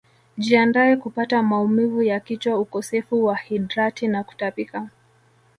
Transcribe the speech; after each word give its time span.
Jiandae 0.37 0.95
kupata 0.95 1.43
maumivu 1.43 2.03
ya 2.03 2.19
kichwa 2.19 2.59
ukosefu 2.59 3.23
wa 3.25 3.35
hidrati 3.35 4.07
na 4.07 4.23
kutapika 4.23 4.89